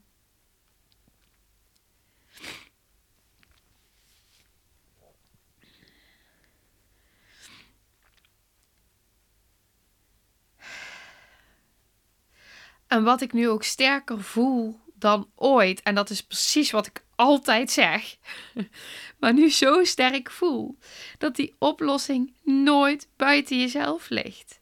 En 12.86 13.04
wat 13.04 13.20
ik 13.20 13.32
nu 13.32 13.48
ook 13.48 13.62
sterker 13.62 14.22
voel 14.22 14.80
dan 14.94 15.30
ooit, 15.34 15.82
en 15.82 15.94
dat 15.94 16.10
is 16.10 16.22
precies 16.22 16.70
wat 16.70 16.86
ik 16.86 17.03
altijd 17.16 17.70
zeg, 17.70 18.16
maar 19.20 19.32
nu 19.32 19.50
zo 19.50 19.84
sterk 19.84 20.30
voel, 20.30 20.78
dat 21.18 21.36
die 21.36 21.54
oplossing 21.58 22.34
nooit 22.42 23.08
buiten 23.16 23.58
jezelf 23.58 24.08
ligt, 24.08 24.60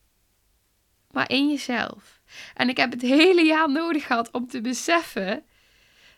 maar 1.11 1.31
in 1.31 1.49
jezelf. 1.49 2.21
En 2.55 2.69
ik 2.69 2.77
heb 2.77 2.91
het 2.91 3.03
hele 3.03 3.45
jaar 3.45 3.71
nodig 3.71 4.07
gehad 4.07 4.31
om 4.31 4.47
te 4.47 4.61
beseffen 4.61 5.45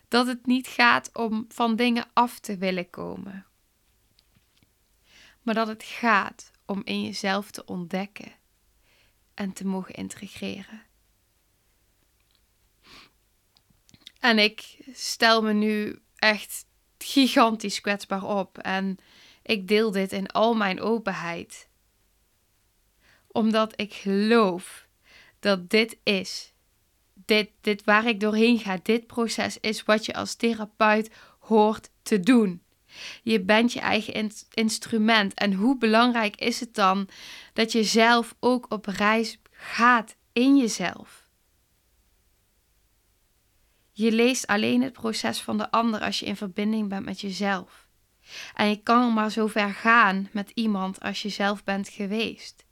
dat 0.07 0.27
het 0.27 0.45
niet 0.45 0.67
gaat 0.67 1.09
om 1.13 1.45
van 1.47 1.75
dingen 1.75 2.05
af 2.13 2.39
te 2.39 2.57
willen 2.57 2.89
komen, 2.89 3.45
maar 5.41 5.55
dat 5.55 5.67
het 5.67 5.83
gaat 5.83 6.51
om 6.65 6.81
in 6.83 7.03
jezelf 7.03 7.51
te 7.51 7.65
ontdekken 7.65 8.31
en 9.33 9.53
te 9.53 9.65
mogen 9.65 9.93
integreren. 9.93 10.83
En 14.19 14.39
ik 14.39 14.77
stel 14.93 15.41
me 15.41 15.53
nu 15.53 15.99
echt 16.25 16.65
gigantisch 16.97 17.81
kwetsbaar 17.81 18.23
op. 18.23 18.57
En 18.57 18.97
ik 19.43 19.67
deel 19.67 19.91
dit 19.91 20.11
in 20.11 20.27
al 20.27 20.53
mijn 20.53 20.81
openheid. 20.81 21.67
Omdat 23.27 23.73
ik 23.75 23.93
geloof 23.93 24.87
dat 25.39 25.69
dit 25.69 25.97
is. 26.03 26.53
Dit, 27.13 27.49
dit 27.61 27.83
waar 27.83 28.07
ik 28.07 28.19
doorheen 28.19 28.59
ga, 28.59 28.79
dit 28.83 29.07
proces 29.07 29.59
is 29.59 29.83
wat 29.83 30.05
je 30.05 30.13
als 30.13 30.35
therapeut 30.35 31.11
hoort 31.39 31.89
te 32.01 32.19
doen. 32.19 32.61
Je 33.23 33.41
bent 33.41 33.73
je 33.73 33.79
eigen 33.79 34.31
instrument. 34.53 35.33
En 35.33 35.53
hoe 35.53 35.77
belangrijk 35.77 36.35
is 36.35 36.59
het 36.59 36.75
dan 36.75 37.07
dat 37.53 37.71
je 37.71 37.83
zelf 37.83 38.35
ook 38.39 38.65
op 38.69 38.85
reis 38.85 39.39
gaat 39.51 40.15
in 40.33 40.57
jezelf? 40.57 41.24
Je 43.97 44.11
leest 44.11 44.47
alleen 44.47 44.81
het 44.81 44.93
proces 44.93 45.41
van 45.41 45.57
de 45.57 45.71
ander 45.71 45.99
als 45.99 46.19
je 46.19 46.25
in 46.25 46.35
verbinding 46.35 46.89
bent 46.89 47.05
met 47.05 47.21
jezelf. 47.21 47.87
En 48.53 48.69
je 48.69 48.81
kan 48.83 49.13
maar 49.13 49.31
zo 49.31 49.47
ver 49.47 49.73
gaan 49.73 50.29
met 50.31 50.51
iemand 50.53 50.99
als 50.99 51.21
je 51.21 51.29
zelf 51.29 51.63
bent 51.63 51.89
geweest. 51.89 52.65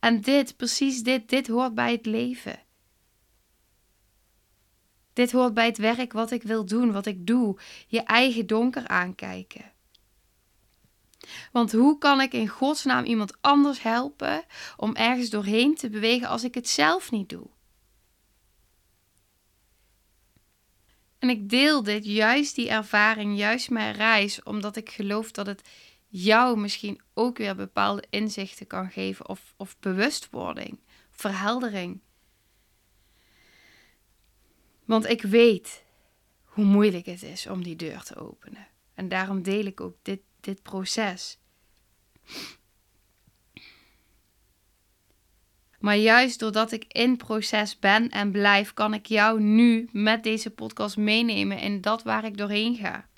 En 0.00 0.20
dit, 0.20 0.56
precies 0.56 1.02
dit, 1.02 1.28
dit 1.28 1.46
hoort 1.46 1.74
bij 1.74 1.92
het 1.92 2.06
leven. 2.06 2.60
Dit 5.12 5.32
hoort 5.32 5.54
bij 5.54 5.66
het 5.66 5.78
werk 5.78 6.12
wat 6.12 6.30
ik 6.30 6.42
wil 6.42 6.64
doen, 6.64 6.92
wat 6.92 7.06
ik 7.06 7.26
doe. 7.26 7.58
Je 7.86 8.02
eigen 8.02 8.46
donker 8.46 8.88
aankijken. 8.88 9.72
Want 11.52 11.72
hoe 11.72 11.98
kan 11.98 12.20
ik 12.20 12.32
in 12.32 12.48
godsnaam 12.48 13.04
iemand 13.04 13.36
anders 13.40 13.82
helpen 13.82 14.44
om 14.76 14.94
ergens 14.94 15.30
doorheen 15.30 15.74
te 15.74 15.90
bewegen 15.90 16.28
als 16.28 16.44
ik 16.44 16.54
het 16.54 16.68
zelf 16.68 17.10
niet 17.10 17.28
doe? 17.28 17.50
En 21.22 21.30
ik 21.30 21.48
deel 21.48 21.82
dit, 21.82 22.04
juist 22.04 22.54
die 22.54 22.68
ervaring, 22.68 23.38
juist 23.38 23.70
mijn 23.70 23.94
reis, 23.94 24.42
omdat 24.42 24.76
ik 24.76 24.90
geloof 24.90 25.30
dat 25.30 25.46
het 25.46 25.68
jou 26.08 26.58
misschien 26.58 27.00
ook 27.14 27.38
weer 27.38 27.56
bepaalde 27.56 28.04
inzichten 28.10 28.66
kan 28.66 28.90
geven 28.90 29.28
of, 29.28 29.54
of 29.56 29.78
bewustwording, 29.78 30.80
verheldering. 31.10 32.00
Want 34.84 35.08
ik 35.08 35.22
weet 35.22 35.84
hoe 36.44 36.64
moeilijk 36.64 37.06
het 37.06 37.22
is 37.22 37.46
om 37.46 37.62
die 37.62 37.76
deur 37.76 38.02
te 38.02 38.16
openen. 38.16 38.68
En 38.94 39.08
daarom 39.08 39.42
deel 39.42 39.64
ik 39.64 39.80
ook 39.80 39.96
dit, 40.02 40.20
dit 40.40 40.62
proces. 40.62 41.38
Maar 45.82 45.96
juist 45.96 46.38
doordat 46.38 46.72
ik 46.72 46.84
in 46.88 47.16
proces 47.16 47.78
ben 47.78 48.08
en 48.08 48.30
blijf, 48.30 48.72
kan 48.72 48.94
ik 48.94 49.06
jou 49.06 49.40
nu 49.40 49.88
met 49.92 50.22
deze 50.22 50.50
podcast 50.50 50.96
meenemen 50.96 51.58
in 51.58 51.80
dat 51.80 52.02
waar 52.02 52.24
ik 52.24 52.36
doorheen 52.36 52.76
ga. 52.76 53.08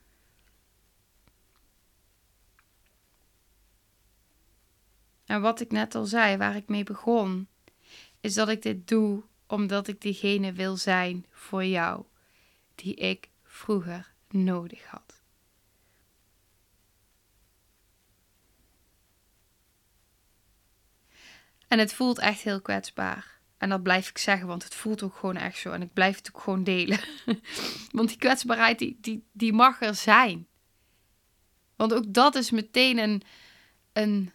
En 5.25 5.41
wat 5.41 5.61
ik 5.61 5.71
net 5.71 5.95
al 5.95 6.05
zei, 6.05 6.37
waar 6.37 6.57
ik 6.57 6.69
mee 6.69 6.85
begon, 6.85 7.49
is 8.21 8.35
dat 8.35 8.49
ik 8.49 8.63
dit 8.63 8.89
doe 8.89 9.23
omdat 9.47 9.89
ik 9.89 10.01
diegene 10.01 10.53
wil 10.53 10.77
zijn 10.77 11.27
voor 11.31 11.65
jou, 11.65 12.05
die 12.75 12.95
ik 12.95 13.29
vroeger 13.43 14.13
nodig 14.29 14.85
had. 14.85 15.04
En 21.75 21.81
het 21.81 21.93
voelt 21.93 22.19
echt 22.19 22.43
heel 22.43 22.61
kwetsbaar. 22.61 23.41
En 23.59 23.69
dat 23.69 23.83
blijf 23.83 24.09
ik 24.09 24.19
zeggen, 24.19 24.47
want 24.47 24.65
het 24.65 24.75
voelt 24.75 25.03
ook 25.03 25.15
gewoon 25.15 25.37
echt 25.37 25.59
zo. 25.59 25.73
En 25.73 25.83
ik 25.83 25.93
blijf 25.93 26.17
het 26.17 26.31
ook 26.33 26.41
gewoon 26.41 26.65
delen. 26.65 27.01
want 27.93 28.09
die 28.09 28.19
kwetsbaarheid, 28.19 28.79
die, 28.79 28.99
die, 29.01 29.25
die 29.33 29.53
mag 29.53 29.81
er 29.81 29.95
zijn. 29.95 30.47
Want 31.77 31.95
ook 31.95 32.05
dat 32.07 32.35
is 32.35 32.51
meteen 32.51 32.99
een, 32.99 33.23
een, 33.93 34.33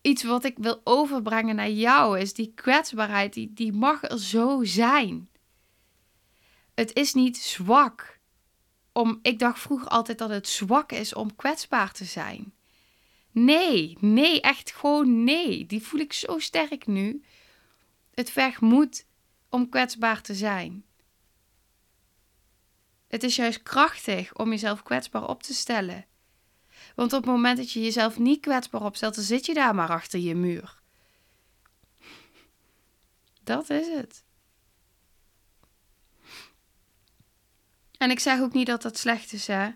iets 0.00 0.22
wat 0.22 0.44
ik 0.44 0.58
wil 0.58 0.80
overbrengen 0.84 1.56
naar 1.56 1.70
jou. 1.70 2.18
Is 2.18 2.34
die 2.34 2.52
kwetsbaarheid, 2.54 3.32
die, 3.32 3.52
die 3.52 3.72
mag 3.72 4.02
er 4.02 4.20
zo 4.20 4.64
zijn. 4.64 5.28
Het 6.74 6.94
is 6.94 7.14
niet 7.14 7.36
zwak. 7.36 8.18
Om, 8.92 9.18
ik 9.22 9.38
dacht 9.38 9.60
vroeger 9.60 9.88
altijd 9.88 10.18
dat 10.18 10.30
het 10.30 10.48
zwak 10.48 10.92
is 10.92 11.14
om 11.14 11.36
kwetsbaar 11.36 11.92
te 11.92 12.04
zijn. 12.04 12.52
Nee, 13.32 13.96
nee, 14.00 14.40
echt 14.40 14.72
gewoon 14.72 15.24
nee. 15.24 15.66
Die 15.66 15.82
voel 15.82 16.00
ik 16.00 16.12
zo 16.12 16.38
sterk 16.38 16.86
nu. 16.86 17.24
Het 18.14 18.30
vergt 18.30 18.60
moed 18.60 19.06
om 19.48 19.68
kwetsbaar 19.68 20.22
te 20.22 20.34
zijn. 20.34 20.84
Het 23.08 23.22
is 23.22 23.36
juist 23.36 23.62
krachtig 23.62 24.34
om 24.34 24.50
jezelf 24.50 24.82
kwetsbaar 24.82 25.28
op 25.28 25.42
te 25.42 25.54
stellen. 25.54 26.06
Want 26.94 27.12
op 27.12 27.22
het 27.22 27.30
moment 27.30 27.56
dat 27.56 27.72
je 27.72 27.80
jezelf 27.80 28.18
niet 28.18 28.40
kwetsbaar 28.40 28.84
opstelt, 28.84 29.14
dan 29.14 29.24
zit 29.24 29.46
je 29.46 29.54
daar 29.54 29.74
maar 29.74 29.88
achter 29.88 30.20
je 30.20 30.34
muur. 30.34 30.80
Dat 33.42 33.70
is 33.70 33.86
het. 33.86 34.24
En 37.98 38.10
ik 38.10 38.20
zeg 38.20 38.40
ook 38.40 38.52
niet 38.52 38.66
dat 38.66 38.82
dat 38.82 38.98
slecht 38.98 39.32
is, 39.32 39.46
hè? 39.46 39.70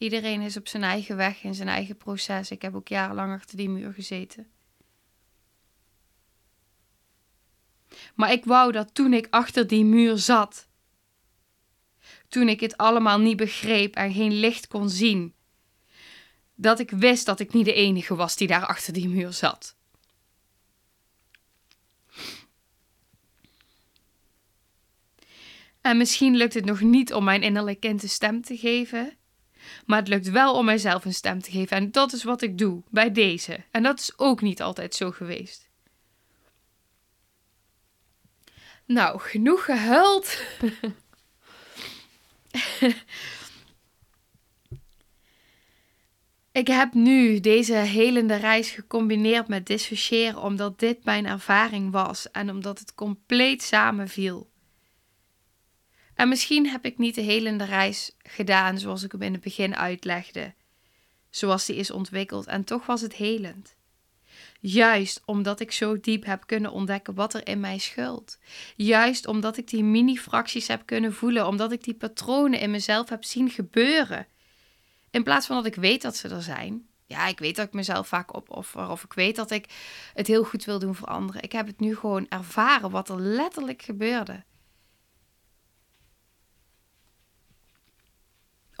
Iedereen 0.00 0.40
is 0.40 0.56
op 0.56 0.68
zijn 0.68 0.82
eigen 0.82 1.16
weg 1.16 1.42
in 1.42 1.54
zijn 1.54 1.68
eigen 1.68 1.96
proces. 1.96 2.50
Ik 2.50 2.62
heb 2.62 2.74
ook 2.74 2.88
jarenlang 2.88 3.32
achter 3.32 3.56
die 3.56 3.68
muur 3.68 3.92
gezeten. 3.92 4.50
Maar 8.14 8.32
ik 8.32 8.44
wou 8.44 8.72
dat 8.72 8.94
toen 8.94 9.12
ik 9.12 9.26
achter 9.30 9.66
die 9.66 9.84
muur 9.84 10.18
zat, 10.18 10.68
toen 12.28 12.48
ik 12.48 12.60
het 12.60 12.76
allemaal 12.76 13.18
niet 13.18 13.36
begreep 13.36 13.94
en 13.94 14.12
geen 14.12 14.32
licht 14.32 14.66
kon 14.66 14.90
zien, 14.90 15.34
dat 16.54 16.78
ik 16.78 16.90
wist 16.90 17.26
dat 17.26 17.40
ik 17.40 17.52
niet 17.52 17.64
de 17.64 17.74
enige 17.74 18.14
was 18.14 18.36
die 18.36 18.46
daar 18.48 18.66
achter 18.66 18.92
die 18.92 19.08
muur 19.08 19.32
zat. 19.32 19.76
En 25.80 25.96
misschien 25.96 26.36
lukt 26.36 26.54
het 26.54 26.64
nog 26.64 26.80
niet 26.80 27.14
om 27.14 27.24
mijn 27.24 27.42
innerlijke 27.42 27.88
kind 27.88 28.02
een 28.02 28.08
stem 28.08 28.42
te 28.42 28.56
geven. 28.56 29.18
Maar 29.86 29.98
het 29.98 30.08
lukt 30.08 30.30
wel 30.30 30.54
om 30.54 30.64
mijzelf 30.64 31.04
een 31.04 31.14
stem 31.14 31.42
te 31.42 31.50
geven. 31.50 31.76
En 31.76 31.90
dat 31.90 32.12
is 32.12 32.24
wat 32.24 32.42
ik 32.42 32.58
doe 32.58 32.82
bij 32.90 33.12
deze. 33.12 33.60
En 33.70 33.82
dat 33.82 34.00
is 34.00 34.12
ook 34.18 34.40
niet 34.40 34.62
altijd 34.62 34.94
zo 34.94 35.10
geweest. 35.10 35.68
Nou, 38.90 39.20
genoeg 39.20 39.64
gehuild. 39.64 40.42
ik 46.52 46.66
heb 46.66 46.94
nu 46.94 47.40
deze 47.40 47.74
helende 47.74 48.34
reis 48.34 48.70
gecombineerd 48.70 49.48
met 49.48 49.66
dissociëren, 49.66 50.42
omdat 50.42 50.78
dit 50.78 51.04
mijn 51.04 51.26
ervaring 51.26 51.92
was 51.92 52.30
en 52.30 52.50
omdat 52.50 52.78
het 52.78 52.94
compleet 52.94 53.62
samenviel. 53.62 54.50
En 56.20 56.28
misschien 56.28 56.68
heb 56.68 56.84
ik 56.84 56.98
niet 56.98 57.14
de 57.14 57.20
helende 57.20 57.64
reis 57.64 58.16
gedaan 58.18 58.78
zoals 58.78 59.02
ik 59.02 59.12
hem 59.12 59.22
in 59.22 59.32
het 59.32 59.42
begin 59.42 59.76
uitlegde, 59.76 60.54
zoals 61.30 61.66
die 61.66 61.76
is 61.76 61.90
ontwikkeld, 61.90 62.46
en 62.46 62.64
toch 62.64 62.86
was 62.86 63.00
het 63.00 63.14
helend. 63.14 63.74
Juist 64.58 65.22
omdat 65.24 65.60
ik 65.60 65.72
zo 65.72 66.00
diep 66.00 66.24
heb 66.24 66.46
kunnen 66.46 66.72
ontdekken 66.72 67.14
wat 67.14 67.34
er 67.34 67.46
in 67.46 67.60
mij 67.60 67.78
schuilt. 67.78 68.38
Juist 68.76 69.26
omdat 69.26 69.56
ik 69.56 69.68
die 69.68 69.84
mini-fracties 69.84 70.66
heb 70.66 70.86
kunnen 70.86 71.12
voelen, 71.12 71.46
omdat 71.46 71.72
ik 71.72 71.84
die 71.84 71.94
patronen 71.94 72.60
in 72.60 72.70
mezelf 72.70 73.08
heb 73.08 73.24
zien 73.24 73.50
gebeuren. 73.50 74.26
In 75.10 75.22
plaats 75.22 75.46
van 75.46 75.56
dat 75.56 75.66
ik 75.66 75.74
weet 75.74 76.02
dat 76.02 76.16
ze 76.16 76.28
er 76.28 76.42
zijn. 76.42 76.86
Ja, 77.06 77.26
ik 77.26 77.38
weet 77.38 77.56
dat 77.56 77.66
ik 77.66 77.72
mezelf 77.72 78.08
vaak 78.08 78.36
opoffer, 78.36 78.88
of 78.88 79.04
ik 79.04 79.12
weet 79.12 79.36
dat 79.36 79.50
ik 79.50 79.66
het 80.14 80.26
heel 80.26 80.44
goed 80.44 80.64
wil 80.64 80.78
doen 80.78 80.94
voor 80.94 81.08
anderen. 81.08 81.42
Ik 81.42 81.52
heb 81.52 81.66
het 81.66 81.80
nu 81.80 81.96
gewoon 81.96 82.26
ervaren 82.28 82.90
wat 82.90 83.08
er 83.08 83.20
letterlijk 83.20 83.82
gebeurde. 83.82 84.44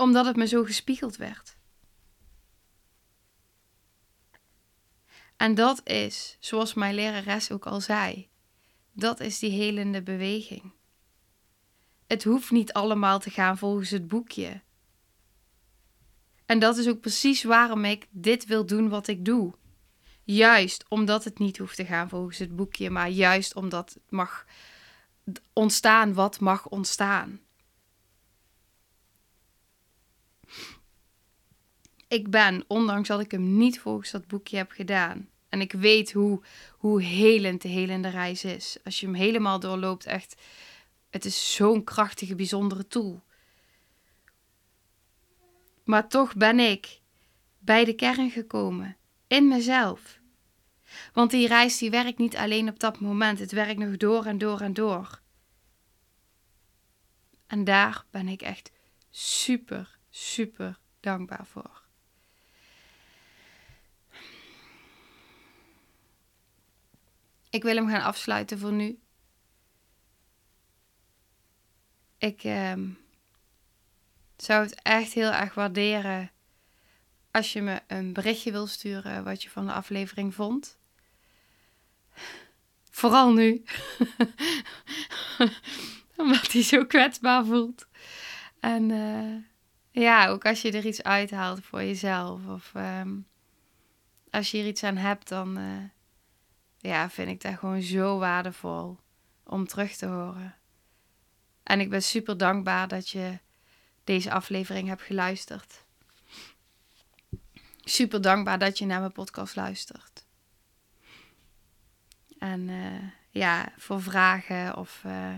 Omdat 0.00 0.26
het 0.26 0.36
me 0.36 0.46
zo 0.46 0.64
gespiegeld 0.64 1.16
werd. 1.16 1.58
En 5.36 5.54
dat 5.54 5.88
is, 5.88 6.36
zoals 6.40 6.74
mijn 6.74 6.94
lerares 6.94 7.50
ook 7.50 7.66
al 7.66 7.80
zei, 7.80 8.28
dat 8.92 9.20
is 9.20 9.38
die 9.38 9.50
helende 9.50 10.02
beweging. 10.02 10.72
Het 12.06 12.24
hoeft 12.24 12.50
niet 12.50 12.72
allemaal 12.72 13.18
te 13.18 13.30
gaan 13.30 13.58
volgens 13.58 13.90
het 13.90 14.08
boekje. 14.08 14.62
En 16.46 16.58
dat 16.58 16.76
is 16.76 16.88
ook 16.88 17.00
precies 17.00 17.42
waarom 17.42 17.84
ik 17.84 18.06
dit 18.10 18.46
wil 18.46 18.66
doen 18.66 18.88
wat 18.88 19.08
ik 19.08 19.24
doe. 19.24 19.54
Juist 20.24 20.84
omdat 20.88 21.24
het 21.24 21.38
niet 21.38 21.58
hoeft 21.58 21.76
te 21.76 21.84
gaan 21.84 22.08
volgens 22.08 22.38
het 22.38 22.56
boekje, 22.56 22.90
maar 22.90 23.08
juist 23.08 23.54
omdat 23.54 23.94
het 23.94 24.10
mag 24.10 24.46
ontstaan 25.52 26.14
wat 26.14 26.40
mag 26.40 26.68
ontstaan. 26.68 27.40
Ik 32.10 32.30
ben, 32.30 32.64
ondanks 32.66 33.08
dat 33.08 33.20
ik 33.20 33.30
hem 33.30 33.56
niet 33.56 33.80
volgens 33.80 34.10
dat 34.10 34.26
boekje 34.26 34.56
heb 34.56 34.70
gedaan. 34.70 35.28
En 35.48 35.60
ik 35.60 35.72
weet 35.72 36.12
hoe, 36.12 36.42
hoe 36.70 37.02
helend 37.02 37.62
de 37.62 37.68
helende 37.68 38.08
reis 38.08 38.44
is. 38.44 38.76
Als 38.84 39.00
je 39.00 39.06
hem 39.06 39.14
helemaal 39.14 39.60
doorloopt, 39.60 40.04
echt. 40.04 40.42
Het 41.10 41.24
is 41.24 41.54
zo'n 41.54 41.84
krachtige, 41.84 42.34
bijzondere 42.34 42.86
tool. 42.86 43.22
Maar 45.84 46.08
toch 46.08 46.34
ben 46.34 46.58
ik 46.58 47.00
bij 47.58 47.84
de 47.84 47.94
kern 47.94 48.30
gekomen, 48.30 48.96
in 49.26 49.48
mezelf. 49.48 50.20
Want 51.12 51.30
die 51.30 51.48
reis 51.48 51.78
die 51.78 51.90
werkt 51.90 52.18
niet 52.18 52.36
alleen 52.36 52.68
op 52.68 52.80
dat 52.80 53.00
moment, 53.00 53.38
het 53.38 53.52
werkt 53.52 53.78
nog 53.78 53.96
door 53.96 54.24
en 54.24 54.38
door 54.38 54.60
en 54.60 54.72
door. 54.72 55.20
En 57.46 57.64
daar 57.64 58.04
ben 58.10 58.28
ik 58.28 58.42
echt 58.42 58.70
super, 59.10 59.98
super 60.08 60.78
dankbaar 61.00 61.46
voor. 61.46 61.79
Ik 67.50 67.62
wil 67.62 67.74
hem 67.74 67.88
gaan 67.88 68.02
afsluiten 68.02 68.58
voor 68.58 68.72
nu. 68.72 68.98
Ik 72.18 72.44
ehm, 72.44 72.88
zou 74.36 74.62
het 74.62 74.82
echt 74.82 75.12
heel 75.12 75.30
erg 75.30 75.54
waarderen 75.54 76.30
als 77.30 77.52
je 77.52 77.62
me 77.62 77.80
een 77.86 78.12
berichtje 78.12 78.52
wil 78.52 78.66
sturen 78.66 79.24
wat 79.24 79.42
je 79.42 79.50
van 79.50 79.66
de 79.66 79.72
aflevering 79.72 80.34
vond. 80.34 80.78
Vooral 82.90 83.32
nu. 83.32 83.64
Omdat 86.16 86.52
hij 86.52 86.62
zo 86.62 86.84
kwetsbaar 86.84 87.44
voelt. 87.44 87.86
En 88.60 88.90
uh, 88.90 89.36
ja, 89.90 90.28
ook 90.28 90.46
als 90.46 90.62
je 90.62 90.72
er 90.72 90.86
iets 90.86 91.02
uithaalt 91.02 91.64
voor 91.64 91.82
jezelf. 91.82 92.46
Of 92.46 92.72
um, 92.76 93.26
als 94.30 94.50
je 94.50 94.58
er 94.58 94.66
iets 94.66 94.82
aan 94.82 94.96
hebt, 94.96 95.28
dan 95.28 95.58
uh, 95.58 95.82
ja, 96.80 97.10
vind 97.10 97.28
ik 97.28 97.40
dat 97.40 97.58
gewoon 97.58 97.82
zo 97.82 98.18
waardevol 98.18 98.98
om 99.44 99.66
terug 99.66 99.96
te 99.96 100.06
horen. 100.06 100.54
En 101.62 101.80
ik 101.80 101.90
ben 101.90 102.02
super 102.02 102.36
dankbaar 102.36 102.88
dat 102.88 103.08
je 103.08 103.38
deze 104.04 104.30
aflevering 104.30 104.88
hebt 104.88 105.02
geluisterd. 105.02 105.84
Super 107.80 108.20
dankbaar 108.20 108.58
dat 108.58 108.78
je 108.78 108.86
naar 108.86 109.00
mijn 109.00 109.12
podcast 109.12 109.56
luistert. 109.56 110.24
En 112.38 112.68
uh, 112.68 113.10
ja, 113.30 113.72
voor 113.76 114.02
vragen 114.02 114.76
of, 114.76 115.02
uh, 115.06 115.36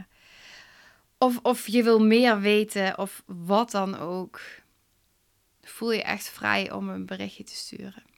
of, 1.19 1.39
of 1.43 1.67
je 1.67 1.83
wil 1.83 2.01
meer 2.01 2.41
weten 2.41 2.99
of 2.99 3.23
wat 3.27 3.71
dan 3.71 3.99
ook, 3.99 4.41
voel 5.63 5.93
je 5.93 6.03
echt 6.03 6.29
vrij 6.29 6.71
om 6.71 6.89
een 6.89 7.07
berichtje 7.07 7.45
te 7.45 7.55
sturen. 7.55 8.12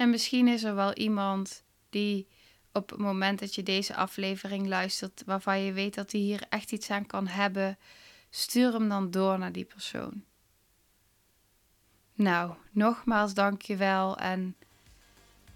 En 0.00 0.10
misschien 0.10 0.48
is 0.48 0.62
er 0.62 0.74
wel 0.74 0.94
iemand 0.94 1.62
die 1.90 2.26
op 2.72 2.90
het 2.90 2.98
moment 2.98 3.38
dat 3.38 3.54
je 3.54 3.62
deze 3.62 3.94
aflevering 3.94 4.66
luistert, 4.66 5.22
waarvan 5.26 5.60
je 5.60 5.72
weet 5.72 5.94
dat 5.94 6.12
hij 6.12 6.20
hier 6.20 6.42
echt 6.48 6.72
iets 6.72 6.90
aan 6.90 7.06
kan 7.06 7.26
hebben, 7.26 7.78
stuur 8.30 8.72
hem 8.72 8.88
dan 8.88 9.10
door 9.10 9.38
naar 9.38 9.52
die 9.52 9.64
persoon. 9.64 10.24
Nou, 12.14 12.54
nogmaals 12.70 13.34
dank 13.34 13.62
je 13.62 13.76
wel 13.76 14.16
en 14.16 14.56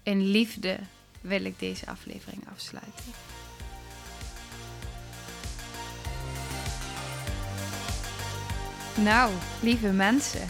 in 0.03 0.21
liefde 0.21 0.79
wil 1.21 1.45
ik 1.45 1.59
deze 1.59 1.87
aflevering 1.87 2.49
afsluiten. 2.49 3.11
Nou, 9.03 9.33
lieve 9.61 9.91
mensen, 9.91 10.49